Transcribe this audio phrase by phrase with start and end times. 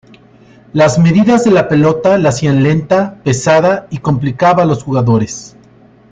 [0.73, 5.55] Las medidas de la pelota la hacían lenta, pesada y complicaba a los jugadores.